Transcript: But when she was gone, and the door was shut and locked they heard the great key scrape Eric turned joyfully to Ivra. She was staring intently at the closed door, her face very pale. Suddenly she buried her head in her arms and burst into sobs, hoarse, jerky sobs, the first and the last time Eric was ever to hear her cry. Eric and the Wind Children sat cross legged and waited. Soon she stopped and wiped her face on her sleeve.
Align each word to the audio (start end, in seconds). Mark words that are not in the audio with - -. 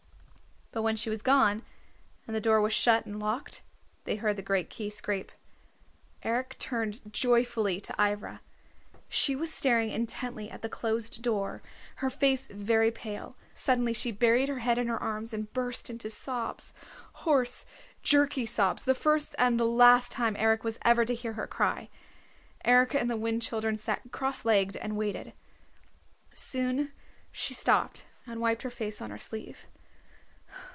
But 0.73 0.83
when 0.83 0.95
she 0.95 1.09
was 1.09 1.21
gone, 1.21 1.63
and 2.25 2.33
the 2.33 2.39
door 2.39 2.61
was 2.61 2.71
shut 2.71 3.05
and 3.05 3.19
locked 3.19 3.61
they 4.05 4.15
heard 4.15 4.37
the 4.37 4.41
great 4.41 4.69
key 4.69 4.89
scrape 4.89 5.33
Eric 6.23 6.57
turned 6.59 7.11
joyfully 7.11 7.81
to 7.81 7.95
Ivra. 8.01 8.39
She 9.09 9.35
was 9.35 9.53
staring 9.53 9.89
intently 9.89 10.49
at 10.49 10.61
the 10.61 10.69
closed 10.69 11.21
door, 11.21 11.61
her 11.95 12.09
face 12.09 12.47
very 12.47 12.89
pale. 12.89 13.35
Suddenly 13.53 13.91
she 13.91 14.11
buried 14.13 14.47
her 14.47 14.59
head 14.59 14.77
in 14.77 14.87
her 14.87 14.97
arms 14.97 15.33
and 15.33 15.51
burst 15.51 15.89
into 15.89 16.09
sobs, 16.09 16.73
hoarse, 17.15 17.65
jerky 18.01 18.45
sobs, 18.45 18.83
the 18.85 18.95
first 18.95 19.35
and 19.37 19.59
the 19.59 19.65
last 19.67 20.09
time 20.13 20.37
Eric 20.39 20.63
was 20.63 20.79
ever 20.85 21.03
to 21.03 21.13
hear 21.13 21.33
her 21.33 21.47
cry. 21.47 21.89
Eric 22.63 22.93
and 22.93 23.09
the 23.09 23.17
Wind 23.17 23.41
Children 23.41 23.75
sat 23.75 24.09
cross 24.13 24.45
legged 24.45 24.77
and 24.77 24.95
waited. 24.95 25.33
Soon 26.33 26.93
she 27.29 27.53
stopped 27.53 28.05
and 28.25 28.39
wiped 28.39 28.61
her 28.61 28.69
face 28.69 29.01
on 29.01 29.11
her 29.11 29.17
sleeve. 29.19 29.67